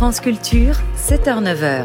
France 0.00 0.20
Culture, 0.20 0.76
7h-9h. 0.96 1.84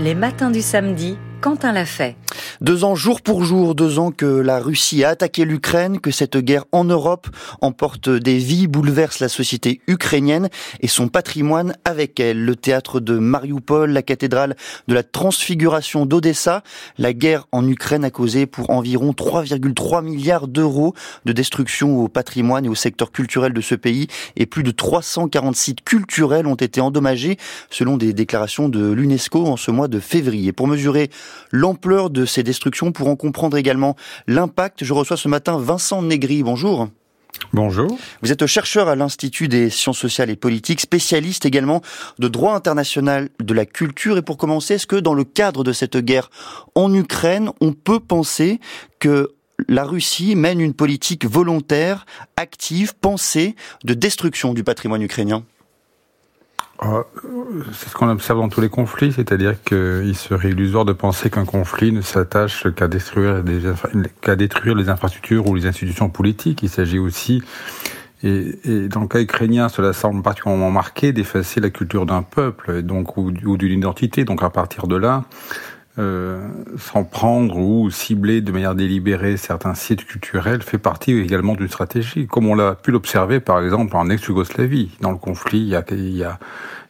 Les 0.00 0.14
matins 0.14 0.50
du 0.50 0.60
samedi, 0.60 1.16
Quentin 1.40 1.72
l'a 1.72 1.86
fait. 1.86 2.14
Deux 2.60 2.84
ans 2.84 2.94
jour 2.94 3.22
pour 3.22 3.44
jour, 3.44 3.74
deux 3.74 3.98
ans 3.98 4.10
que 4.10 4.26
la 4.26 4.58
Russie 4.58 5.04
a 5.04 5.10
attaqué 5.10 5.44
l'Ukraine, 5.44 6.00
que 6.00 6.10
cette 6.10 6.36
guerre 6.36 6.64
en 6.72 6.84
Europe 6.84 7.28
emporte 7.60 8.08
des 8.08 8.38
vies, 8.38 8.66
bouleverse 8.66 9.20
la 9.20 9.28
société 9.28 9.80
ukrainienne 9.86 10.48
et 10.80 10.88
son 10.88 11.08
patrimoine 11.08 11.74
avec 11.84 12.20
elle. 12.20 12.44
Le 12.44 12.56
théâtre 12.56 13.00
de 13.00 13.18
Mariupol, 13.18 13.90
la 13.90 14.02
cathédrale 14.02 14.56
de 14.88 14.94
la 14.94 15.02
transfiguration 15.02 16.06
d'Odessa. 16.06 16.62
La 16.98 17.12
guerre 17.12 17.46
en 17.52 17.66
Ukraine 17.66 18.04
a 18.04 18.10
causé 18.10 18.46
pour 18.46 18.70
environ 18.70 19.12
3,3 19.12 20.04
milliards 20.04 20.48
d'euros 20.48 20.94
de 21.24 21.32
destruction 21.32 22.00
au 22.00 22.08
patrimoine 22.08 22.64
et 22.64 22.68
au 22.68 22.74
secteur 22.74 23.12
culturel 23.12 23.52
de 23.52 23.60
ce 23.60 23.74
pays 23.74 24.08
et 24.36 24.46
plus 24.46 24.62
de 24.62 24.70
340 24.70 25.56
sites 25.56 25.84
culturels 25.84 26.46
ont 26.46 26.54
été 26.54 26.80
endommagés 26.80 27.36
selon 27.70 27.96
des 27.96 28.12
déclarations 28.12 28.68
de 28.68 28.90
l'UNESCO 28.90 29.46
en 29.46 29.56
ce 29.56 29.70
mois 29.70 29.88
de 29.88 30.00
février. 30.00 30.52
Pour 30.52 30.68
mesurer 30.68 31.10
l'ampleur 31.50 32.10
de 32.10 32.24
ces 32.26 32.42
destructions, 32.42 32.92
pour 32.92 33.08
en 33.08 33.16
comprendre 33.16 33.56
également 33.56 33.96
l'impact, 34.26 34.84
je 34.84 34.92
reçois 34.92 35.16
ce 35.16 35.28
matin 35.28 35.58
Vincent 35.58 36.02
Négri. 36.02 36.42
Bonjour. 36.42 36.88
Bonjour. 37.52 37.98
Vous 38.22 38.32
êtes 38.32 38.46
chercheur 38.46 38.88
à 38.88 38.96
l'Institut 38.96 39.48
des 39.48 39.70
sciences 39.70 39.98
sociales 39.98 40.30
et 40.30 40.36
politiques, 40.36 40.80
spécialiste 40.80 41.44
également 41.44 41.82
de 42.18 42.28
droit 42.28 42.54
international 42.54 43.28
de 43.40 43.54
la 43.54 43.66
culture. 43.66 44.16
Et 44.16 44.22
pour 44.22 44.36
commencer, 44.36 44.74
est-ce 44.74 44.86
que 44.86 44.96
dans 44.96 45.14
le 45.14 45.24
cadre 45.24 45.64
de 45.64 45.72
cette 45.72 45.96
guerre 45.96 46.30
en 46.74 46.92
Ukraine, 46.94 47.50
on 47.60 47.72
peut 47.72 48.00
penser 48.00 48.60
que 48.98 49.32
la 49.68 49.84
Russie 49.84 50.34
mène 50.34 50.60
une 50.60 50.74
politique 50.74 51.24
volontaire, 51.24 52.06
active, 52.36 52.94
pensée 52.94 53.56
de 53.84 53.94
destruction 53.94 54.54
du 54.54 54.64
patrimoine 54.64 55.02
ukrainien? 55.02 55.44
C'est 57.72 57.88
ce 57.88 57.94
qu'on 57.94 58.08
observe 58.08 58.38
dans 58.38 58.48
tous 58.48 58.60
les 58.60 58.68
conflits, 58.68 59.12
c'est-à-dire 59.12 59.62
qu'il 59.62 60.14
serait 60.14 60.50
illusoire 60.50 60.84
de 60.84 60.92
penser 60.92 61.30
qu'un 61.30 61.44
conflit 61.44 61.92
ne 61.92 62.00
s'attache 62.00 62.66
qu'à 62.74 62.88
détruire, 62.88 63.42
les 63.44 64.88
infrastructures 64.88 65.46
ou 65.46 65.54
les 65.54 65.66
institutions 65.66 66.08
politiques. 66.08 66.62
Il 66.62 66.68
s'agit 66.68 66.98
aussi, 66.98 67.42
et, 68.22 68.88
dans 68.88 69.00
le 69.02 69.08
cas 69.08 69.20
ukrainien, 69.20 69.68
cela 69.68 69.92
semble 69.92 70.22
particulièrement 70.22 70.70
marqué, 70.70 71.12
d'effacer 71.12 71.60
la 71.60 71.70
culture 71.70 72.06
d'un 72.06 72.22
peuple, 72.22 72.82
ou 73.16 73.56
d'une 73.56 73.78
identité. 73.78 74.24
Donc 74.24 74.42
à 74.42 74.50
partir 74.50 74.86
de 74.86 74.96
là, 74.96 75.24
euh, 75.98 76.46
s'en 76.78 77.04
prendre 77.04 77.56
ou 77.56 77.90
cibler 77.90 78.40
de 78.40 78.52
manière 78.52 78.74
délibérée 78.74 79.36
certains 79.36 79.74
sites 79.74 80.04
culturels 80.04 80.62
fait 80.62 80.78
partie 80.78 81.12
également 81.12 81.54
d'une 81.54 81.68
stratégie, 81.68 82.26
comme 82.26 82.46
on 82.46 82.54
l'a 82.54 82.74
pu 82.74 82.90
l'observer 82.90 83.40
par 83.40 83.62
exemple 83.62 83.96
en 83.96 84.10
ex-Yougoslavie, 84.10 84.90
dans 85.00 85.10
le 85.10 85.16
conflit 85.16 85.60
il 85.60 85.68
y 85.68 85.74
a, 85.74 85.84
il 85.90 86.16
y 86.16 86.24
a, 86.24 86.38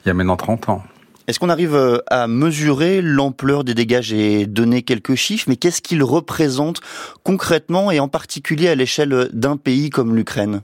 il 0.04 0.08
y 0.08 0.10
a 0.10 0.14
maintenant 0.14 0.36
30 0.36 0.68
ans. 0.68 0.82
Est-ce 1.26 1.40
qu'on 1.40 1.48
arrive 1.48 1.74
euh, 1.74 1.98
à 2.06 2.28
mesurer 2.28 3.02
l'ampleur 3.02 3.64
des 3.64 3.74
dégâts? 3.74 4.00
J'ai 4.00 4.46
donné 4.46 4.82
quelques 4.82 5.16
chiffres, 5.16 5.46
mais 5.48 5.56
qu'est-ce 5.56 5.82
qu'ils 5.82 6.04
représentent 6.04 6.80
concrètement 7.24 7.90
et 7.90 7.98
en 7.98 8.06
particulier 8.06 8.68
à 8.68 8.76
l'échelle 8.76 9.28
d'un 9.32 9.56
pays 9.56 9.90
comme 9.90 10.14
l'Ukraine? 10.14 10.62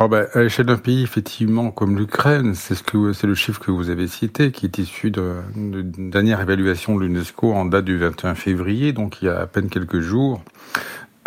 Oh 0.00 0.08
ben, 0.08 0.26
à 0.34 0.40
l'échelle 0.40 0.66
d'un 0.66 0.78
pays, 0.78 1.02
effectivement, 1.02 1.70
comme 1.70 1.96
l'Ukraine, 1.96 2.54
c'est 2.54 2.74
ce 2.74 2.82
que 2.82 3.12
c'est 3.12 3.26
le 3.26 3.34
chiffre 3.34 3.60
que 3.60 3.70
vous 3.70 3.90
avez 3.90 4.08
cité, 4.08 4.50
qui 4.50 4.66
est 4.66 4.78
issu 4.78 5.10
d'une 5.10 6.10
dernière 6.10 6.40
évaluation 6.40 6.96
de 6.96 7.02
l'UNESCO 7.02 7.52
en 7.52 7.66
date 7.66 7.84
du 7.84 7.98
21 7.98 8.34
février, 8.34 8.92
donc 8.92 9.22
il 9.22 9.26
y 9.26 9.28
a 9.28 9.38
à 9.38 9.46
peine 9.46 9.68
quelques 9.68 10.00
jours. 10.00 10.42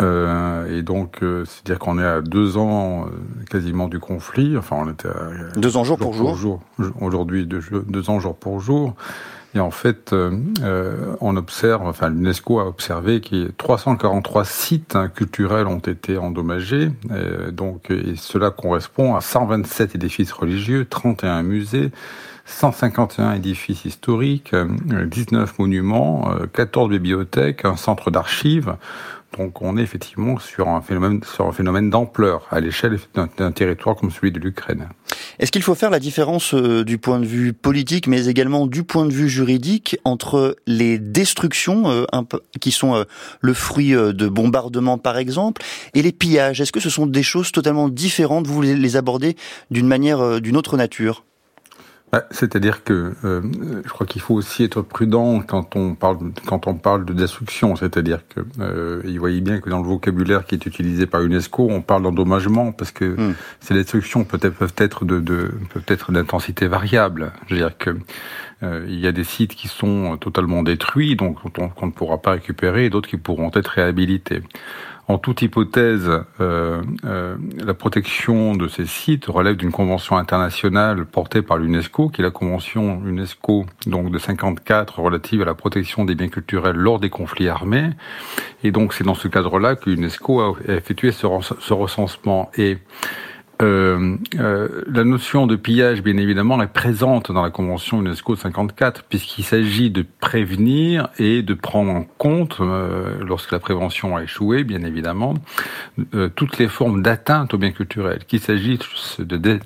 Euh, 0.02 0.78
et 0.78 0.82
donc, 0.82 1.22
euh, 1.22 1.44
c'est-à-dire 1.46 1.78
qu'on 1.78 1.98
est 1.98 2.04
à 2.04 2.20
deux 2.20 2.58
ans 2.58 3.06
euh, 3.06 3.10
quasiment 3.48 3.88
du 3.88 3.98
conflit. 3.98 4.56
Enfin, 4.58 4.76
on 4.80 4.90
était 4.90 5.08
à 5.08 5.56
deux 5.56 5.76
ans 5.76 5.84
jour, 5.84 5.96
pour 5.96 6.12
jour. 6.12 6.34
jour. 6.34 6.60
Aujourd'hui, 7.00 7.46
deux, 7.46 7.62
deux 7.86 8.10
ans 8.10 8.20
jour 8.20 8.36
pour 8.36 8.60
jour. 8.60 8.94
Et 9.54 9.60
en 9.60 9.70
fait, 9.70 10.12
euh, 10.12 10.38
euh, 10.62 11.16
on 11.20 11.36
observe, 11.36 11.86
enfin 11.86 12.10
l'UNESCO 12.10 12.60
a 12.60 12.66
observé 12.66 13.20
que 13.20 13.50
343 13.56 14.44
sites 14.44 14.96
hein, 14.96 15.08
culturels 15.08 15.66
ont 15.66 15.78
été 15.78 16.18
endommagés. 16.18 16.90
Euh, 17.10 17.50
donc, 17.50 17.92
cela 18.16 18.50
correspond 18.50 19.14
à 19.14 19.20
127 19.20 19.94
édifices 19.94 20.32
religieux, 20.32 20.86
31 20.88 21.42
musées, 21.42 21.90
151 22.44 23.32
édifices 23.34 23.84
historiques, 23.86 24.54
19 24.54 25.58
monuments, 25.58 26.30
14 26.52 26.90
bibliothèques, 26.90 27.64
un 27.64 27.76
centre 27.76 28.10
d'archives. 28.10 28.76
Donc 29.38 29.60
on 29.60 29.76
est 29.76 29.82
effectivement 29.82 30.38
sur 30.38 30.68
un 30.68 30.80
phénomène, 30.80 31.90
d'ampleur 31.90 32.46
à 32.50 32.60
l'échelle 32.60 32.98
d'un 33.14 33.52
territoire 33.52 33.96
comme 33.96 34.10
celui 34.10 34.32
de 34.32 34.38
l'Ukraine. 34.38 34.88
Est-ce 35.38 35.52
qu'il 35.52 35.62
faut 35.62 35.74
faire 35.74 35.90
la 35.90 35.98
différence 35.98 36.54
euh, 36.54 36.84
du 36.84 36.98
point 36.98 37.20
de 37.20 37.26
vue 37.26 37.52
politique, 37.52 38.06
mais 38.06 38.26
également 38.26 38.66
du 38.66 38.82
point 38.84 39.04
de 39.04 39.12
vue 39.12 39.28
juridique, 39.28 39.98
entre 40.04 40.56
les 40.66 40.98
destructions 40.98 41.90
euh, 41.90 42.04
qui 42.60 42.70
sont 42.70 42.94
euh, 42.94 43.04
le 43.40 43.52
fruit 43.52 43.92
de 43.92 44.28
bombardements, 44.28 44.98
par 44.98 45.18
exemple, 45.18 45.62
et 45.94 46.02
les 46.02 46.12
pillages? 46.12 46.60
Est-ce 46.60 46.72
que 46.72 46.80
ce 46.80 46.90
sont 46.90 47.06
des 47.06 47.22
choses 47.22 47.52
totalement 47.52 47.88
différentes? 47.88 48.46
Vous 48.46 48.62
les 48.62 48.96
aborder 48.96 49.36
d'une 49.70 49.86
manière, 49.86 50.40
d'une 50.40 50.56
autre 50.56 50.76
nature? 50.76 51.24
C'est-à-dire 52.30 52.84
que 52.84 53.14
euh, 53.24 53.42
je 53.84 53.88
crois 53.90 54.06
qu'il 54.06 54.22
faut 54.22 54.34
aussi 54.34 54.64
être 54.64 54.80
prudent 54.80 55.40
quand 55.40 55.76
on 55.76 55.94
parle 55.94 56.18
quand 56.46 56.66
on 56.66 56.74
parle 56.74 57.04
de 57.04 57.12
destruction. 57.12 57.76
C'est-à-dire 57.76 58.20
que 58.28 58.40
euh, 58.60 59.02
il 59.04 59.18
voyait 59.18 59.40
bien 59.40 59.60
que 59.60 59.68
dans 59.68 59.82
le 59.82 59.88
vocabulaire 59.88 60.46
qui 60.46 60.54
est 60.54 60.66
utilisé 60.66 61.06
par 61.06 61.22
UNESCO, 61.22 61.66
on 61.68 61.82
parle 61.82 62.04
d'endommagement 62.04 62.72
parce 62.72 62.92
que 62.92 63.04
hmm. 63.04 63.34
ces 63.60 63.74
destructions 63.74 64.24
peut-être 64.24 64.54
peuvent 64.54 64.74
être 64.78 65.04
de, 65.04 65.20
de 65.20 65.50
peut-être 65.74 66.12
d'intensité 66.12 66.68
variable. 66.68 67.32
Je 67.48 67.54
veux 67.54 67.60
dire 67.60 67.76
que 67.76 67.96
euh, 68.62 68.86
il 68.88 69.00
y 69.00 69.06
a 69.06 69.12
des 69.12 69.24
sites 69.24 69.54
qui 69.54 69.68
sont 69.68 70.16
totalement 70.18 70.62
détruits, 70.62 71.16
donc 71.16 71.38
qu'on 71.52 71.86
ne 71.86 71.92
pourra 71.92 72.18
pas 72.18 72.32
récupérer, 72.32 72.86
et 72.86 72.90
d'autres 72.90 73.08
qui 73.08 73.18
pourront 73.18 73.50
être 73.54 73.68
réhabilités. 73.68 74.42
En 75.08 75.18
toute 75.18 75.42
hypothèse, 75.42 76.10
euh, 76.40 76.82
euh, 77.04 77.36
la 77.64 77.74
protection 77.74 78.56
de 78.56 78.66
ces 78.66 78.86
sites 78.86 79.26
relève 79.26 79.54
d'une 79.54 79.70
convention 79.70 80.16
internationale 80.16 81.06
portée 81.06 81.42
par 81.42 81.58
l'UNESCO, 81.58 82.08
qui 82.08 82.22
est 82.22 82.24
la 82.24 82.32
convention 82.32 83.00
UNESCO 83.06 83.66
donc 83.86 84.10
de 84.10 84.18
54 84.18 84.98
relative 84.98 85.42
à 85.42 85.44
la 85.44 85.54
protection 85.54 86.04
des 86.04 86.16
biens 86.16 86.28
culturels 86.28 86.74
lors 86.74 86.98
des 86.98 87.08
conflits 87.08 87.48
armés. 87.48 87.90
Et 88.64 88.72
donc 88.72 88.94
c'est 88.94 89.04
dans 89.04 89.14
ce 89.14 89.28
cadre-là 89.28 89.76
que 89.76 89.90
l'UNESCO 89.90 90.40
a 90.40 90.54
effectué 90.66 91.12
ce, 91.12 91.28
ce 91.60 91.72
recensement. 91.72 92.50
Et 92.58 92.78
euh, 93.62 94.16
euh, 94.38 94.82
la 94.86 95.04
notion 95.04 95.46
de 95.46 95.56
pillage, 95.56 96.02
bien 96.02 96.16
évidemment, 96.18 96.60
est 96.60 96.66
présente 96.66 97.32
dans 97.32 97.42
la 97.42 97.50
Convention 97.50 98.00
UNESCO 98.00 98.36
54, 98.36 99.04
puisqu'il 99.04 99.44
s'agit 99.44 99.90
de 99.90 100.04
prévenir 100.20 101.08
et 101.18 101.42
de 101.42 101.54
prendre 101.54 101.90
en 101.90 102.04
compte, 102.04 102.58
euh, 102.60 103.16
lorsque 103.24 103.52
la 103.52 103.58
prévention 103.58 104.16
a 104.16 104.22
échoué, 104.22 104.64
bien 104.64 104.82
évidemment, 104.82 105.34
toutes 106.34 106.58
les 106.58 106.68
formes 106.68 107.02
d'atteinte 107.02 107.54
aux 107.54 107.58
biens 107.58 107.72
culturels, 107.72 108.24
qu'il 108.26 108.40
s'agisse 108.40 108.80
de, 109.18 109.58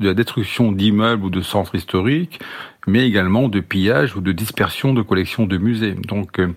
la 0.00 0.14
destruction 0.14 0.70
d'immeubles 0.70 1.24
ou 1.24 1.30
de 1.30 1.40
centres 1.40 1.74
historiques, 1.74 2.40
mais 2.86 3.06
également 3.06 3.48
de 3.48 3.60
pillage 3.60 4.16
ou 4.16 4.20
de 4.20 4.32
dispersion 4.32 4.92
de 4.92 5.02
collections 5.02 5.46
de 5.46 5.56
musées. 5.56 5.92
Donc 5.92 6.38
euh, 6.38 6.48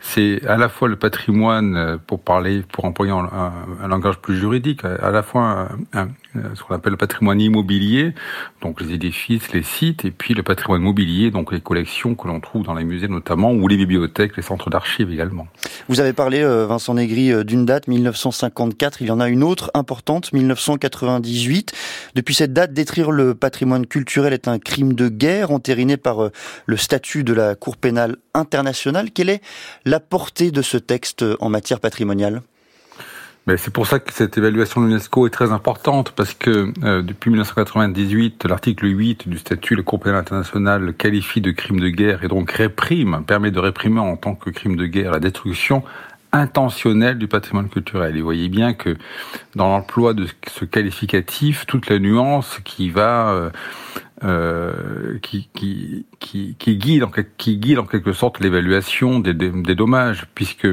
c'est 0.00 0.44
à 0.46 0.56
la 0.56 0.68
fois 0.68 0.88
le 0.88 0.96
patrimoine, 0.96 1.76
euh, 1.76 1.96
pour 1.98 2.20
parler, 2.20 2.62
pour 2.72 2.84
employer 2.84 3.12
un, 3.12 3.88
langage 3.88 4.18
plus 4.18 4.36
juridique, 4.36 4.84
à 4.84 5.10
la 5.10 5.22
fois 5.22 5.68
ce 5.92 6.62
qu'on 6.62 6.74
appelle 6.74 6.92
le 6.92 6.96
patrimoine 6.96 7.40
immobilier, 7.40 8.14
donc 8.62 8.80
les 8.80 8.92
édifices, 8.92 9.52
les 9.52 9.62
sites, 9.62 10.04
et 10.04 10.10
puis 10.10 10.34
le 10.34 10.42
patrimoine 10.42 10.80
mobilier, 10.80 11.30
donc 11.30 11.52
les 11.52 11.60
collections 11.60 12.14
que 12.14 12.26
l'on 12.26 12.40
trouve 12.40 12.64
dans 12.64 12.74
les 12.74 12.84
musées 12.84 13.08
notamment, 13.08 13.52
ou 13.52 13.68
les 13.68 13.76
bibliothèques, 13.76 14.36
les 14.36 14.42
centres 14.42 14.70
d'archives 14.70 15.12
également. 15.12 15.46
Vous 15.88 16.00
avez 16.00 16.12
parlé, 16.12 16.42
euh, 16.42 16.66
Vincent 16.66 16.94
Négri, 16.94 17.44
d'une 17.44 17.66
date, 17.66 17.88
1954, 17.88 19.02
il 19.02 19.08
y 19.08 19.10
en 19.10 19.20
a 19.20 19.28
une 19.28 19.42
autre 19.42 19.70
importante, 19.74 20.32
1998. 20.32 21.72
Depuis 22.14 22.34
cette 22.34 22.52
date, 22.52 22.72
détruire 22.72 23.10
le 23.10 23.34
patrimoine 23.34 23.86
culturel 23.86 24.32
est 24.32 24.48
un 24.48 24.58
crime 24.58 24.94
de 24.94 25.08
guerre, 25.08 25.50
par 25.96 26.24
euh, 26.24 26.32
le 26.66 26.76
statut 26.76 27.24
de 27.24 27.32
la 27.32 27.54
Cour 27.54 27.76
pénale 27.76 28.16
internationale. 28.32 29.10
Quelle 29.10 29.30
est 29.30 29.42
la 29.84 30.00
portée 30.00 30.50
de 30.50 30.62
ce 30.62 30.76
texte 30.76 31.24
en 31.40 31.48
matière 31.48 31.80
patrimoniale? 31.80 32.42
C'est 33.58 33.72
pour 33.72 33.86
ça 33.86 33.98
que 33.98 34.10
cette 34.10 34.38
évaluation 34.38 34.80
de 34.80 34.86
l'UNESCO 34.86 35.26
est 35.26 35.30
très 35.30 35.52
importante, 35.52 36.12
parce 36.12 36.32
que 36.32 36.72
euh, 36.82 37.02
depuis 37.02 37.28
1998, 37.28 38.46
l'article 38.46 38.86
8 38.86 39.28
du 39.28 39.36
statut 39.36 39.74
la 39.74 39.82
Cour 39.82 40.00
pénale 40.00 40.20
internationale 40.20 40.94
qualifie 40.94 41.42
de 41.42 41.50
crime 41.50 41.78
de 41.78 41.90
guerre 41.90 42.24
et 42.24 42.28
donc 42.28 42.50
réprime, 42.52 43.22
permet 43.26 43.50
de 43.50 43.58
réprimer 43.58 44.00
en 44.00 44.16
tant 44.16 44.34
que 44.34 44.48
crime 44.48 44.76
de 44.76 44.86
guerre 44.86 45.10
la 45.10 45.18
destruction 45.18 45.82
intentionnelle 46.34 47.18
du 47.18 47.28
patrimoine 47.28 47.68
culturel. 47.68 48.16
Et 48.16 48.20
vous 48.20 48.24
voyez 48.24 48.48
bien 48.48 48.72
que 48.72 48.96
dans 49.54 49.68
l'emploi 49.68 50.14
de 50.14 50.26
ce 50.48 50.64
qualificatif, 50.64 51.66
toute 51.66 51.88
la 51.88 51.98
nuance 51.98 52.60
qui 52.64 52.88
va 52.90 53.30
euh, 53.30 53.50
euh, 54.22 55.18
qui, 55.22 55.48
qui, 55.52 56.06
qui, 56.20 56.76
guide 56.76 57.02
en 57.02 57.84
quelque 57.84 58.12
sorte 58.12 58.38
l'évaluation 58.38 59.18
des, 59.18 59.34
des, 59.34 59.50
des, 59.50 59.74
dommages, 59.74 60.26
puisque 60.36 60.68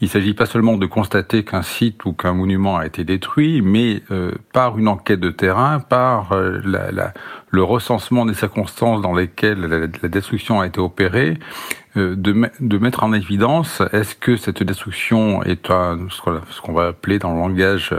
il 0.00 0.08
s'agit 0.08 0.34
pas 0.34 0.46
seulement 0.46 0.76
de 0.76 0.86
constater 0.86 1.44
qu'un 1.44 1.62
site 1.62 2.04
ou 2.04 2.12
qu'un 2.12 2.32
monument 2.32 2.78
a 2.78 2.86
été 2.86 3.04
détruit, 3.04 3.62
mais 3.62 4.02
euh, 4.10 4.32
par 4.52 4.76
une 4.76 4.88
enquête 4.88 5.20
de 5.20 5.30
terrain, 5.30 5.78
par 5.78 6.32
euh, 6.32 6.60
la, 6.64 6.90
la, 6.90 7.14
le 7.50 7.62
recensement 7.62 8.26
des 8.26 8.34
circonstances 8.34 9.00
dans 9.02 9.14
lesquelles 9.14 9.60
la, 9.60 9.78
la 9.80 10.08
destruction 10.08 10.60
a 10.60 10.66
été 10.66 10.80
opérée, 10.80 11.38
euh, 11.96 12.16
de, 12.16 12.50
de, 12.58 12.78
mettre 12.78 13.04
en 13.04 13.12
évidence 13.12 13.82
est-ce 13.92 14.16
que 14.16 14.36
cette 14.36 14.62
destruction 14.64 15.44
est 15.44 15.70
un, 15.70 16.08
ce 16.08 16.60
qu'on 16.60 16.72
va 16.72 16.88
appeler 16.88 17.20
dans 17.20 17.32
le 17.32 17.38
langage 17.38 17.94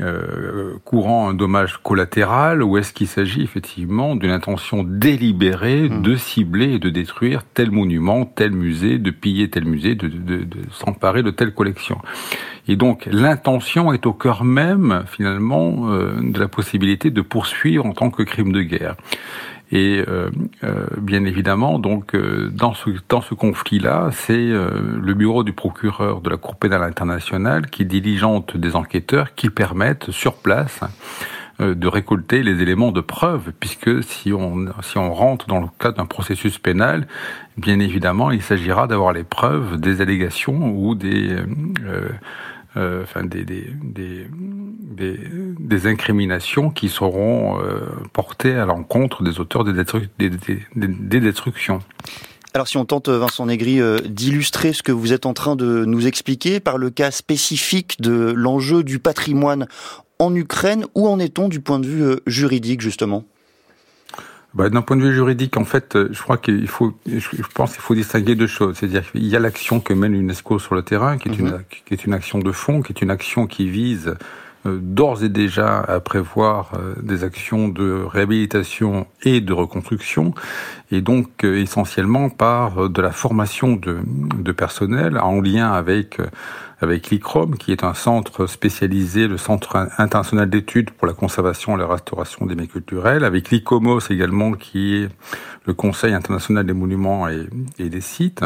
euh, 0.00 0.74
courant 0.84 1.28
un 1.28 1.34
dommage 1.34 1.78
collatéral 1.82 2.62
ou 2.62 2.76
est-ce 2.78 2.92
qu'il 2.92 3.06
s'agit 3.06 3.42
effectivement 3.42 4.16
d'une 4.16 4.30
intention 4.30 4.82
délibérée 4.84 5.88
hmm. 5.88 6.02
de 6.02 6.16
cibler 6.16 6.74
et 6.74 6.78
de 6.78 6.90
détruire 6.90 7.42
tel 7.54 7.70
monument, 7.70 8.24
tel 8.24 8.52
musée, 8.52 8.98
de 8.98 9.10
piller 9.10 9.50
tel 9.50 9.64
musée, 9.64 9.94
de, 9.94 10.08
de, 10.08 10.38
de 10.38 10.58
s'emparer 10.72 11.22
de 11.22 11.30
telle 11.30 11.54
collection? 11.54 11.98
Et 12.66 12.76
donc 12.76 13.06
l'intention 13.10 13.92
est 13.92 14.06
au 14.06 14.12
cœur 14.12 14.44
même 14.44 15.04
finalement 15.06 15.90
euh, 15.90 16.16
de 16.20 16.40
la 16.40 16.48
possibilité 16.48 17.10
de 17.10 17.20
poursuivre 17.20 17.86
en 17.86 17.92
tant 17.92 18.10
que 18.10 18.22
crime 18.22 18.52
de 18.52 18.62
guerre. 18.62 18.96
Et 19.72 20.04
euh, 20.06 20.30
euh, 20.62 20.86
bien 20.98 21.24
évidemment, 21.24 21.78
donc 21.78 22.14
euh, 22.14 22.50
dans 22.52 22.74
ce 22.74 22.90
dans 23.08 23.22
ce 23.22 23.34
conflit-là, 23.34 24.10
c'est 24.12 24.34
le 24.34 25.14
bureau 25.14 25.42
du 25.42 25.52
procureur 25.52 26.20
de 26.20 26.30
la 26.30 26.36
Cour 26.36 26.56
pénale 26.56 26.82
internationale 26.82 27.66
qui 27.66 27.84
diligente 27.84 28.56
des 28.56 28.76
enquêteurs 28.76 29.34
qui 29.34 29.50
permettent 29.50 30.10
sur 30.10 30.34
place 30.34 30.80
de 31.60 31.86
récolter 31.86 32.42
les 32.42 32.62
éléments 32.62 32.90
de 32.90 33.00
preuve, 33.00 33.52
puisque 33.58 34.02
si 34.02 34.32
on 34.32 34.66
si 34.82 34.98
on 34.98 35.14
rentre 35.14 35.46
dans 35.46 35.60
le 35.60 35.68
cadre 35.78 35.96
d'un 35.98 36.06
processus 36.06 36.58
pénal, 36.58 37.06
bien 37.56 37.78
évidemment, 37.78 38.30
il 38.30 38.42
s'agira 38.42 38.86
d'avoir 38.86 39.12
les 39.12 39.24
preuves 39.24 39.78
des 39.78 40.00
allégations 40.00 40.72
ou 40.76 40.94
des 40.94 41.30
euh, 41.30 41.46
euh, 41.84 42.08
enfin 42.76 43.24
des, 43.24 43.44
des, 43.44 43.66
des, 43.82 44.26
des, 45.58 45.86
incriminations 45.86 46.70
qui 46.70 46.88
seront 46.88 47.60
euh, 47.60 47.80
portées 48.12 48.54
à 48.54 48.66
l'encontre 48.66 49.22
des 49.22 49.38
auteurs 49.40 49.64
des, 49.64 49.72
des, 49.72 50.30
des, 50.74 51.20
destructions. 51.20 51.80
Alors 52.52 52.68
si 52.68 52.76
on 52.76 52.84
tente, 52.84 53.08
Vincent 53.08 53.46
Négri, 53.46 53.80
euh, 53.80 53.98
d'illustrer 53.98 54.72
ce 54.72 54.82
que 54.82 54.92
vous 54.92 55.12
êtes 55.12 55.26
en 55.26 55.34
train 55.34 55.56
de 55.56 55.84
nous 55.84 56.06
expliquer 56.06 56.60
par 56.60 56.78
le 56.78 56.90
cas 56.90 57.10
spécifique 57.10 58.00
de 58.00 58.32
l'enjeu 58.36 58.82
du 58.82 58.98
patrimoine 58.98 59.66
en 60.18 60.34
Ukraine, 60.34 60.86
où 60.94 61.08
en 61.08 61.18
est-on 61.18 61.48
du 61.48 61.60
point 61.60 61.80
de 61.80 61.86
vue 61.86 62.16
juridique 62.26 62.80
justement? 62.80 63.24
Bah, 64.54 64.68
D'un 64.70 64.82
point 64.82 64.96
de 64.96 65.02
vue 65.02 65.14
juridique, 65.14 65.56
en 65.56 65.64
fait, 65.64 65.96
je 66.10 66.22
crois 66.22 66.38
qu'il 66.38 66.68
faut, 66.68 66.94
je 67.06 67.28
pense 67.54 67.72
qu'il 67.72 67.82
faut 67.82 67.94
distinguer 67.94 68.34
deux 68.34 68.46
choses. 68.46 68.76
C'est-à-dire 68.76 69.10
qu'il 69.10 69.26
y 69.26 69.36
a 69.36 69.40
l'action 69.40 69.80
que 69.80 69.92
mène 69.92 70.12
l'UNESCO 70.12 70.58
sur 70.58 70.74
le 70.74 70.82
terrain, 70.82 71.18
qui 71.18 71.28
est, 71.28 71.38
une, 71.38 71.50
mhm. 71.50 71.62
qui 71.86 71.94
est 71.94 72.04
une 72.04 72.14
action 72.14 72.38
de 72.38 72.52
fond, 72.52 72.82
qui 72.82 72.92
est 72.92 73.02
une 73.02 73.10
action 73.10 73.46
qui 73.46 73.68
vise 73.68 74.14
euh, 74.66 74.78
d'ores 74.80 75.22
et 75.22 75.28
déjà 75.28 75.80
à 75.80 76.00
prévoir 76.00 76.72
euh, 76.74 76.94
des 77.02 77.22
actions 77.22 77.68
de 77.68 78.02
réhabilitation 78.02 79.06
et 79.22 79.40
de 79.40 79.52
reconstruction, 79.52 80.34
et 80.94 81.02
donc 81.02 81.44
euh, 81.44 81.60
essentiellement 81.60 82.30
par 82.30 82.88
de 82.88 83.02
la 83.02 83.12
formation 83.12 83.76
de, 83.76 84.52
personnel 84.52 85.18
en 85.18 85.40
lien 85.40 85.72
avec 85.72 86.20
avec 86.80 87.10
l'ICROM, 87.10 87.56
qui 87.56 87.72
est 87.72 87.82
un 87.82 87.94
centre 87.94 88.46
spécialisé, 88.46 89.26
le 89.26 89.38
Centre 89.38 89.88
international 89.98 90.48
d'études 90.48 90.90
pour 90.90 91.06
la 91.06 91.12
conservation 91.12 91.76
et 91.76 91.80
la 91.80 91.86
restauration 91.86 92.46
des 92.46 92.54
biens 92.54 92.66
culturels, 92.66 93.24
avec 93.24 93.50
l'ICOMOS 93.50 94.10
également, 94.10 94.52
qui 94.52 94.96
est 94.96 95.08
le 95.66 95.72
Conseil 95.72 96.12
international 96.12 96.66
des 96.66 96.72
monuments 96.72 97.26
et, 97.28 97.88
des 97.88 98.00
sites. 98.00 98.44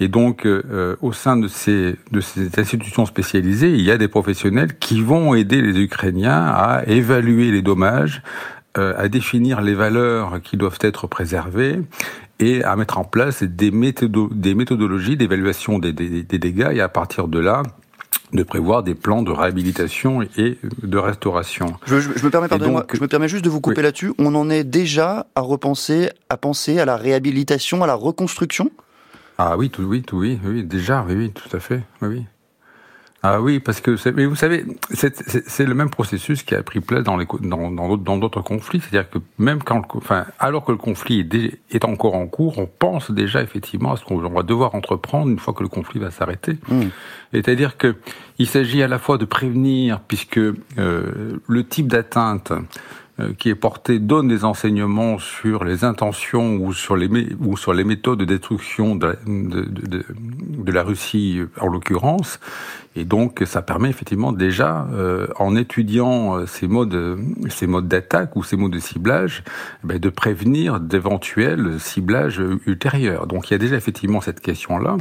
Et 0.00 0.08
donc, 0.08 0.46
euh, 0.46 0.96
au 1.02 1.12
sein 1.12 1.36
de 1.36 1.48
ces, 1.48 1.96
de 2.10 2.20
ces 2.20 2.58
institutions 2.58 3.04
spécialisées, 3.04 3.72
il 3.72 3.82
y 3.82 3.90
a 3.90 3.98
des 3.98 4.08
professionnels 4.08 4.78
qui 4.78 5.02
vont 5.02 5.34
aider 5.34 5.60
les 5.60 5.78
Ukrainiens 5.78 6.46
à 6.46 6.84
évaluer 6.86 7.50
les 7.50 7.62
dommages, 7.62 8.22
euh, 8.22 8.57
à 8.78 9.08
définir 9.08 9.60
les 9.60 9.74
valeurs 9.74 10.40
qui 10.42 10.56
doivent 10.56 10.78
être 10.82 11.06
préservées 11.06 11.80
et 12.40 12.62
à 12.64 12.76
mettre 12.76 12.98
en 12.98 13.04
place 13.04 13.42
des, 13.42 13.70
méthodo 13.70 14.28
des 14.32 14.54
méthodologies 14.54 15.16
d'évaluation 15.16 15.78
des, 15.78 15.92
des, 15.92 16.22
des, 16.22 16.38
dégâts 16.38 16.70
et 16.72 16.80
à 16.80 16.88
partir 16.88 17.28
de 17.28 17.38
là 17.38 17.62
de 18.32 18.42
prévoir 18.42 18.82
des 18.82 18.94
plans 18.94 19.22
de 19.22 19.30
réhabilitation 19.30 20.22
et 20.36 20.58
de 20.82 20.98
restauration. 20.98 21.74
Je, 21.86 21.98
je, 21.98 22.24
me 22.24 22.30
permets, 22.30 22.48
pardonnez-moi, 22.48 22.86
je 22.92 23.00
me 23.00 23.08
permets 23.08 23.28
juste 23.28 23.44
de 23.44 23.48
vous 23.48 23.60
couper 23.60 23.80
là-dessus. 23.80 24.12
On 24.18 24.34
en 24.34 24.50
est 24.50 24.64
déjà 24.64 25.26
à 25.34 25.40
repenser, 25.40 26.10
à 26.28 26.36
penser 26.36 26.78
à 26.78 26.84
la 26.84 26.96
réhabilitation, 26.96 27.82
à 27.82 27.86
la 27.86 27.94
reconstruction? 27.94 28.70
Ah 29.38 29.56
oui, 29.56 29.70
tout, 29.70 29.82
oui, 29.82 30.02
tout, 30.02 30.18
oui, 30.18 30.38
oui, 30.44 30.64
déjà, 30.64 31.04
oui, 31.08 31.14
oui, 31.14 31.32
tout 31.32 31.56
à 31.56 31.60
fait, 31.60 31.82
oui. 32.02 32.08
oui. 32.08 32.24
Ah 33.24 33.40
oui, 33.40 33.58
parce 33.58 33.80
que 33.80 33.96
mais 34.12 34.26
vous 34.26 34.36
savez, 34.36 34.64
c'est 34.92 35.66
le 35.66 35.74
même 35.74 35.90
processus 35.90 36.44
qui 36.44 36.54
a 36.54 36.62
pris 36.62 36.80
place 36.80 37.02
dans 37.02 37.16
les 37.16 37.26
dans 37.40 37.96
dans 37.96 38.16
d'autres 38.16 38.42
conflits, 38.42 38.80
c'est-à-dire 38.80 39.10
que 39.10 39.18
même 39.38 39.60
quand 39.60 39.82
enfin 39.96 40.26
alors 40.38 40.64
que 40.64 40.70
le 40.70 40.78
conflit 40.78 41.20
est, 41.20 41.58
est, 41.74 41.84
encore 41.84 42.14
en 42.14 42.28
cours, 42.28 42.58
on 42.58 42.66
pense 42.66 43.10
déjà 43.10 43.42
effectivement 43.42 43.92
à 43.92 43.96
ce 43.96 44.04
qu'on 44.04 44.18
va 44.18 44.42
devoir 44.44 44.76
entreprendre 44.76 45.28
une 45.30 45.40
fois 45.40 45.52
que 45.52 45.64
le 45.64 45.68
conflit 45.68 45.98
va 45.98 46.12
s'arrêter. 46.12 46.58
Mmh. 46.68 46.82
C'est-à-dire 47.32 47.76
que 47.76 47.96
il 48.38 48.46
s'agit 48.46 48.84
à 48.84 48.88
la 48.88 49.00
fois 49.00 49.18
de 49.18 49.24
prévenir, 49.24 49.98
puisque 49.98 50.38
euh, 50.38 51.40
le 51.48 51.64
type 51.66 51.88
d'atteinte 51.88 52.52
euh, 53.20 53.32
qui 53.36 53.48
est 53.48 53.56
porté 53.56 53.98
donne 53.98 54.28
des 54.28 54.44
enseignements 54.44 55.18
sur 55.18 55.64
les 55.64 55.82
intentions 55.82 56.54
ou 56.54 56.72
sur 56.72 56.94
les, 56.94 57.08
ou 57.40 57.56
sur 57.56 57.74
les 57.74 57.82
méthodes 57.82 58.20
de 58.20 58.24
destruction 58.24 58.94
de, 58.94 59.16
de, 59.26 59.62
de, 59.62 60.04
de 60.68 60.72
la 60.72 60.82
Russie 60.82 61.40
en 61.60 61.68
l'occurrence. 61.68 62.38
Et 62.94 63.04
donc, 63.04 63.42
ça 63.46 63.62
permet 63.62 63.90
effectivement 63.90 64.32
déjà, 64.32 64.88
euh, 64.92 65.28
en 65.36 65.56
étudiant 65.56 66.36
euh, 66.36 66.46
ces 66.46 66.66
modes, 66.66 67.18
ces 67.48 67.66
modes 67.66 67.86
d'attaque 67.86 68.34
ou 68.36 68.42
ces 68.42 68.56
modes 68.56 68.72
de 68.72 68.80
ciblage, 68.80 69.44
eh 69.88 69.98
de 69.98 70.08
prévenir 70.08 70.80
d'éventuels 70.80 71.78
ciblages 71.78 72.42
ultérieurs. 72.66 73.26
Donc, 73.26 73.48
il 73.48 73.52
y 73.52 73.54
a 73.54 73.58
déjà 73.58 73.76
effectivement 73.76 74.20
cette 74.20 74.40
question-là. 74.40 74.96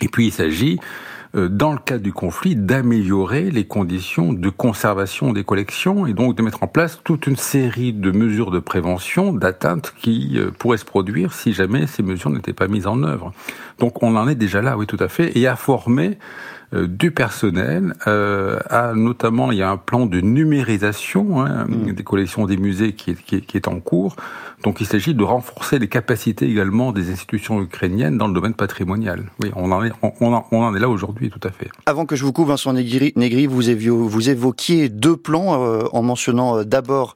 Et 0.00 0.08
puis, 0.08 0.26
il 0.26 0.32
s'agit 0.32 0.78
euh, 0.78 1.21
dans 1.34 1.72
le 1.72 1.78
cadre 1.78 2.02
du 2.02 2.12
conflit, 2.12 2.56
d'améliorer 2.56 3.50
les 3.50 3.64
conditions 3.64 4.32
de 4.32 4.48
conservation 4.50 5.32
des 5.32 5.44
collections 5.44 6.06
et 6.06 6.12
donc 6.12 6.36
de 6.36 6.42
mettre 6.42 6.62
en 6.62 6.66
place 6.66 7.00
toute 7.02 7.26
une 7.26 7.36
série 7.36 7.92
de 7.92 8.10
mesures 8.10 8.50
de 8.50 8.58
prévention 8.58 9.32
d'atteintes 9.32 9.94
qui 9.98 10.32
euh, 10.36 10.50
pourraient 10.50 10.78
se 10.78 10.84
produire 10.84 11.32
si 11.32 11.52
jamais 11.52 11.86
ces 11.86 12.02
mesures 12.02 12.30
n'étaient 12.30 12.52
pas 12.52 12.68
mises 12.68 12.86
en 12.86 13.02
œuvre. 13.02 13.32
Donc 13.78 14.02
on 14.02 14.16
en 14.16 14.28
est 14.28 14.34
déjà 14.34 14.60
là, 14.60 14.76
oui, 14.76 14.86
tout 14.86 14.98
à 15.00 15.08
fait, 15.08 15.36
et 15.38 15.46
à 15.46 15.56
former 15.56 16.06
euh, 16.08 16.61
du 16.72 17.10
personnel. 17.10 17.94
Euh, 18.06 18.58
à, 18.68 18.94
notamment, 18.94 19.52
il 19.52 19.58
y 19.58 19.62
a 19.62 19.70
un 19.70 19.76
plan 19.76 20.06
de 20.06 20.20
numérisation 20.20 21.44
hein, 21.44 21.66
mm. 21.68 21.92
des 21.92 22.02
collections 22.02 22.46
des 22.46 22.56
musées 22.56 22.94
qui 22.94 23.10
est, 23.10 23.22
qui, 23.22 23.36
est, 23.36 23.40
qui 23.40 23.56
est, 23.56 23.68
en 23.68 23.80
cours. 23.80 24.16
Donc, 24.62 24.80
il 24.80 24.86
s'agit 24.86 25.14
de 25.14 25.24
renforcer 25.24 25.78
les 25.78 25.88
capacités 25.88 26.48
également 26.48 26.92
des 26.92 27.10
institutions 27.10 27.60
ukrainiennes 27.60 28.16
dans 28.16 28.28
le 28.28 28.34
domaine 28.34 28.54
patrimonial. 28.54 29.24
Oui, 29.42 29.50
on 29.56 29.72
en 29.72 29.84
est, 29.84 29.92
on, 30.02 30.12
on 30.20 30.62
en 30.62 30.74
est 30.74 30.80
là 30.80 30.88
aujourd'hui, 30.88 31.30
tout 31.30 31.40
à 31.46 31.50
fait. 31.50 31.68
Avant 31.86 32.06
que 32.06 32.16
je 32.16 32.24
vous 32.24 32.32
coupe, 32.32 32.48
Vincent 32.48 32.72
vous, 32.72 34.08
vous 34.08 34.30
évoquiez 34.30 34.88
deux 34.88 35.16
plans 35.16 35.62
euh, 35.62 35.84
en 35.92 36.02
mentionnant 36.02 36.58
euh, 36.58 36.64
d'abord 36.64 37.14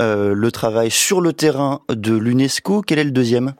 euh, 0.00 0.34
le 0.34 0.52
travail 0.52 0.90
sur 0.90 1.20
le 1.20 1.32
terrain 1.32 1.80
de 1.88 2.16
l'UNESCO. 2.16 2.82
Quel 2.82 2.98
est 2.98 3.04
le 3.04 3.10
deuxième? 3.10 3.54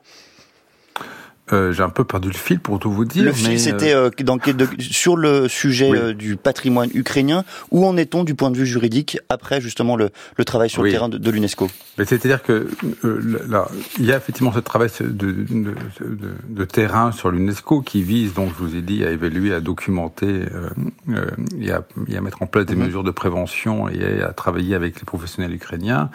Euh, 1.53 1.71
j'ai 1.71 1.83
un 1.83 1.89
peu 1.89 2.03
perdu 2.03 2.27
le 2.27 2.33
fil 2.33 2.59
pour 2.59 2.79
tout 2.79 2.91
vous 2.91 3.05
dire. 3.05 3.23
Le 3.23 3.31
fil, 3.31 3.59
c'était 3.59 3.93
euh, 3.93 4.09
euh 4.09 4.65
sur 4.79 5.15
le 5.15 5.47
sujet 5.47 5.91
euh, 5.91 6.13
du 6.13 6.35
patrimoine 6.35 6.89
ukrainien. 6.93 7.43
Où 7.71 7.85
en 7.85 7.95
est-on 7.97 8.23
du 8.23 8.35
point 8.35 8.51
de 8.51 8.57
vue 8.57 8.65
juridique 8.65 9.19
après 9.29 9.61
justement 9.61 9.95
le, 9.95 10.09
le 10.35 10.45
travail 10.45 10.69
sur 10.69 10.83
le 10.83 10.91
terrain 10.91 11.09
de, 11.09 11.17
de 11.17 11.31
l'UNESCO? 11.31 11.69
C'est-à-dire 11.97 12.43
que 12.43 12.69
là, 13.03 13.67
il 13.97 14.05
y 14.05 14.11
a 14.11 14.17
effectivement 14.17 14.51
ce 14.51 14.59
travail 14.59 14.89
de, 14.99 15.07
de, 15.07 15.35
de, 15.49 15.75
de 16.49 16.65
terrain 16.65 17.11
sur 17.11 17.31
l'UNESCO 17.31 17.81
qui 17.81 18.03
vise, 18.03 18.33
donc 18.33 18.49
je 18.49 18.63
vous 18.63 18.75
ai 18.75 18.81
dit, 18.81 19.03
à 19.03 19.11
évaluer, 19.11 19.53
à 19.53 19.61
documenter 19.61 20.43
et 21.59 21.71
à, 21.71 21.81
et, 22.07 22.17
à, 22.17 22.21
mettre 22.21 22.41
en 22.41 22.47
place 22.47 22.65
des 22.65 22.75
mhm. 22.75 22.85
mesures 22.85 23.03
de 23.03 23.11
prévention 23.11 23.89
et 23.89 24.21
à 24.21 24.33
travailler 24.33 24.75
avec 24.75 24.99
les 24.99 25.05
professionnels 25.05 25.53
ukrainiens. 25.53 26.09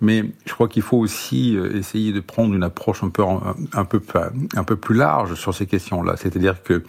Mais 0.00 0.24
je 0.46 0.52
crois 0.52 0.68
qu'il 0.68 0.82
faut 0.82 0.98
aussi 0.98 1.56
euh, 1.56 1.76
essayer 1.76 2.12
de 2.12 2.20
prendre 2.20 2.54
une 2.54 2.62
approche 2.62 3.02
un 3.02 3.10
peu, 3.10 3.22
un 3.22 3.84
peu, 3.84 4.00
un 4.56 4.64
peu 4.64 4.76
plus 4.76 4.94
large 4.94 5.34
sur 5.34 5.54
ces 5.54 5.66
questions-là. 5.66 6.16
C'est-à-dire 6.16 6.62
que 6.62 6.82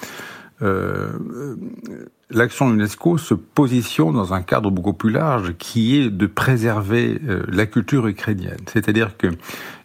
l'action 2.30 2.68
de 2.68 2.74
l'UNESCO 2.74 3.18
se 3.18 3.34
positionne 3.34 4.14
dans 4.14 4.36
un 4.36 4.44
cadre 4.44 4.70
beaucoup 4.70 4.94
plus 4.94 5.10
large 5.10 5.56
qui 5.58 5.98
est 6.00 6.12
de 6.12 6.28
préserver 6.28 7.20
la 7.48 7.66
culture 7.66 8.06
ukrainienne. 8.06 8.60
C'est-à-dire 8.68 9.18
que 9.18 9.30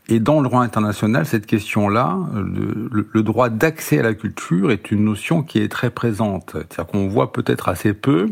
et 0.08 0.20
dans 0.20 0.40
le 0.40 0.48
droit 0.48 0.62
international, 0.62 1.26
cette 1.26 1.46
question-là, 1.46 2.16
le, 2.32 3.22
droit 3.22 3.48
d'accès 3.48 3.98
à 3.98 4.02
la 4.02 4.14
culture 4.14 4.70
est 4.70 4.92
une 4.92 5.04
notion 5.04 5.42
qui 5.42 5.58
est 5.58 5.68
très 5.68 5.90
présente. 5.90 6.52
C'est-à-dire 6.52 6.86
qu'on 6.86 7.08
voit 7.08 7.32
peut-être 7.32 7.68
assez 7.68 7.92
peu, 7.92 8.28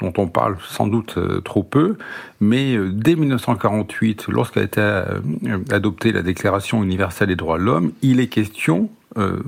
dont 0.00 0.12
on 0.16 0.26
parle 0.26 0.56
sans 0.66 0.86
doute 0.86 1.18
euh, 1.18 1.42
trop 1.42 1.62
peu, 1.62 1.96
mais 2.40 2.74
euh, 2.74 2.90
dès 2.90 3.14
1948, 3.14 4.28
lorsqu'a 4.28 4.62
été 4.62 4.80
euh, 4.80 5.20
adoptée 5.70 6.12
la 6.12 6.22
Déclaration 6.22 6.82
universelle 6.82 7.28
des 7.28 7.36
droits 7.36 7.58
de 7.58 7.64
l'homme, 7.64 7.92
il 8.00 8.20
est 8.20 8.28
question 8.28 8.90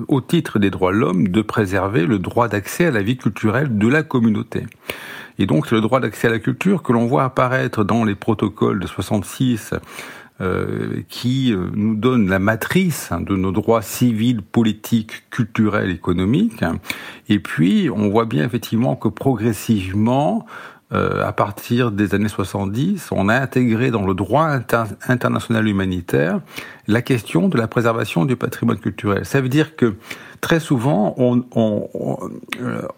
au 0.08 0.20
titre 0.20 0.58
des 0.58 0.70
droits 0.70 0.90
de 0.90 0.96
l'homme, 0.96 1.28
de 1.28 1.42
préserver 1.42 2.04
le 2.04 2.18
droit 2.18 2.48
d'accès 2.48 2.86
à 2.86 2.90
la 2.90 3.02
vie 3.02 3.16
culturelle 3.16 3.78
de 3.78 3.86
la 3.86 4.02
communauté. 4.02 4.64
Et 5.38 5.46
donc, 5.46 5.68
c'est 5.68 5.76
le 5.76 5.80
droit 5.80 6.00
d'accès 6.00 6.26
à 6.26 6.30
la 6.30 6.40
culture 6.40 6.82
que 6.82 6.92
l'on 6.92 7.06
voit 7.06 7.22
apparaître 7.22 7.84
dans 7.84 8.02
les 8.02 8.16
protocoles 8.16 8.80
de 8.80 8.88
66 8.88 9.74
euh, 10.40 11.02
qui 11.10 11.52
euh, 11.52 11.68
nous 11.74 11.94
donne 11.94 12.30
la 12.30 12.38
matrice 12.38 13.12
hein, 13.12 13.20
de 13.20 13.36
nos 13.36 13.52
droits 13.52 13.82
civils, 13.82 14.40
politiques, 14.40 15.28
culturels, 15.28 15.90
économiques. 15.90 16.64
Et 17.28 17.40
puis, 17.40 17.90
on 17.94 18.08
voit 18.08 18.24
bien 18.24 18.46
effectivement 18.46 18.96
que 18.96 19.08
progressivement, 19.08 20.46
euh, 20.92 21.26
à 21.26 21.32
partir 21.32 21.92
des 21.92 22.14
années 22.14 22.30
70, 22.30 23.10
on 23.12 23.28
a 23.28 23.34
intégré 23.34 23.90
dans 23.90 24.06
le 24.06 24.14
droit 24.14 24.48
international 25.08 25.68
humanitaire 25.68 26.40
la 26.88 27.02
question 27.02 27.48
de 27.50 27.58
la 27.58 27.68
préservation 27.68 28.24
du 28.24 28.34
patrimoine 28.34 28.78
culturel. 28.78 29.26
Ça 29.26 29.42
veut 29.42 29.50
dire 29.50 29.76
que 29.76 29.96
très 30.40 30.58
souvent, 30.58 31.14
on, 31.18 31.44
on, 31.54 31.86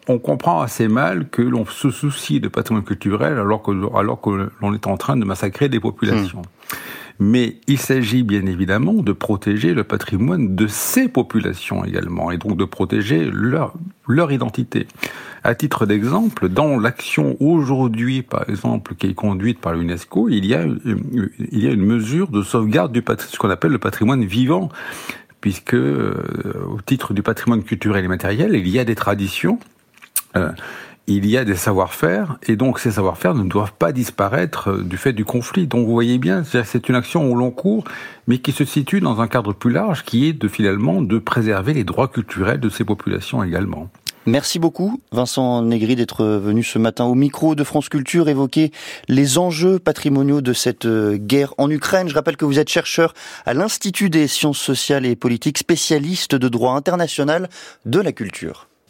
on, 0.07 0.19
comprend 0.21 0.63
assez 0.63 0.87
mal 0.87 1.29
que 1.29 1.43
l'on 1.43 1.67
se 1.67 1.91
soucie 1.91 2.39
de 2.39 2.47
patrimoine 2.47 2.85
culturel 2.85 3.37
alors 3.37 3.63
que, 3.63 3.73
alors 3.99 4.21
que 4.21 4.51
l'on 4.61 4.73
est 4.75 4.87
en 4.87 4.97
train 4.97 5.17
de 5.17 5.25
massacrer 5.25 5.69
des 5.69 5.81
populations. 5.81 6.43
Hmm. 6.43 6.77
Mais 7.19 7.57
il 7.67 7.79
s'agit 7.79 8.23
bien 8.23 8.47
évidemment 8.47 8.95
de 8.95 9.13
protéger 9.13 9.75
le 9.75 9.85
patrimoine 9.85 10.57
de 10.57 10.67
ces 10.67 11.09
populations 11.09 11.85
également, 11.85 12.31
et 12.31 12.39
donc 12.39 12.57
de 12.57 12.65
protéger 12.65 13.29
leur, 13.33 13.75
leur 14.09 14.33
identité. 14.33 14.87
À 15.45 15.55
titre 15.55 15.87
d'exemple, 15.87 16.49
dans 16.49 16.79
l'action 16.79 17.37
aujourd'hui, 17.41 18.23
par 18.23 18.49
exemple, 18.49 18.95
qui 18.95 19.09
est 19.09 19.15
conduite 19.15 19.59
par 19.59 19.75
l'UNESCO, 19.75 20.29
il 20.29 20.47
y 20.47 20.55
a 20.55 20.65
il 20.65 21.59
y 21.59 21.67
a 21.67 21.73
une 21.73 21.85
mesure 21.85 22.29
de 22.29 22.43
sauvegarde 22.43 22.93
du 22.93 23.03
ce 23.19 23.39
qu'on 23.39 23.51
appelle 23.51 23.73
le 23.73 23.79
patrimoine 23.79 24.25
vivant, 24.25 24.69
puisque 25.41 25.75
euh, 25.75 26.15
au 26.69 26.81
titre 26.81 27.13
du 27.13 27.23
patrimoine 27.23 27.65
culturel 27.65 28.05
et 28.05 28.09
matériel, 28.09 28.55
il 28.55 28.69
y 28.69 28.79
a 28.79 28.85
des 28.85 28.95
traditions. 28.95 29.59
Euh, 30.37 30.51
il 31.15 31.27
y 31.27 31.37
a 31.37 31.45
des 31.45 31.57
savoir-faire, 31.57 32.39
et 32.47 32.57
donc 32.57 32.79
ces 32.79 32.93
savoir-faire 32.93 33.35
ne 33.35 33.45
doivent 33.45 33.73
pas 33.73 33.93
disparaître 33.93 34.71
euh, 34.71 34.83
du 34.83 34.97
fait 34.97 35.13
du 35.13 35.25
conflit. 35.25 35.67
Donc 35.67 35.87
vous 35.87 35.93
voyez 35.93 36.19
bien, 36.19 36.43
c'est 36.45 36.89
une 36.89 36.95
action 36.95 37.31
au 37.31 37.35
long 37.35 37.51
cours, 37.51 37.85
mais 38.27 38.39
qui 38.39 38.53
se 38.53 38.65
situe 38.65 39.01
dans 39.01 39.21
un 39.21 39.29
cadre 39.29 39.53
plus 39.53 39.73
large, 39.73 40.05
qui 40.05 40.29
est 40.29 40.33
de 40.33 40.49
finalement 40.49 41.03
de 41.03 41.19
préserver 41.19 41.75
les 41.75 41.85
droits 41.85 42.09
culturels 42.09 42.61
de 42.61 42.69
ces 42.69 42.85
populations 42.85 43.43
également. 43.43 43.89
Merci 44.25 44.61
beaucoup, 44.61 45.01
Vincent 45.11 45.63
Négri, 45.63 45.97
d'être 45.97 46.25
venu 46.25 46.63
ce 46.63 46.79
matin 46.79 47.05
au 47.07 47.17
micro 47.17 47.57
de 47.57 47.65
France 47.65 47.89
Culture 47.89 48.29
évoquer 48.29 48.71
les 49.09 49.37
enjeux 49.37 49.81
patrimoniaux 49.81 50.41
de 50.41 50.53
cette 50.53 50.87
euh, 50.87 51.17
guerre 51.17 51.55
en 51.59 51.69
Ukraine. 51.69 52.09
Je 52.09 52.15
rappelle 52.15 52.37
que 52.37 52.45
vous 52.45 52.61
êtes 52.61 52.69
chercheur 52.69 53.15
à 53.47 53.53
l'Institut 53.53 54.11
des 54.11 54.29
sciences 54.29 54.59
sociales 54.59 55.07
et 55.07 55.17
politiques, 55.17 55.59
spécialiste 55.59 56.37
de 56.37 56.49
droit 56.49 56.75
international 56.75 57.49
de 57.85 57.99
la 57.99 58.13
culture. 58.13 58.69